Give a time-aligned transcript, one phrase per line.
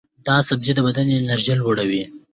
[0.27, 2.03] دا سبزی د بدن انرژي لوړوي.